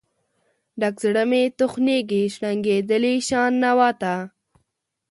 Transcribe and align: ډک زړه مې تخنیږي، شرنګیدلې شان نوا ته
ډک 0.79 0.95
زړه 1.03 1.23
مې 1.29 1.43
تخنیږي، 1.57 2.23
شرنګیدلې 2.33 3.15
شان 3.27 3.51
نوا 3.63 3.89
ته 4.01 4.13